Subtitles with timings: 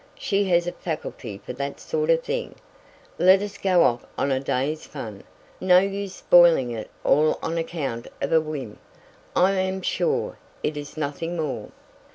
[0.17, 2.55] She has a faculty for that sort of thing.
[3.19, 5.23] Let us go off on a day's fun.
[5.59, 8.79] No use spoiling it all on account of a whim
[9.35, 11.69] I am sure it is nothing more."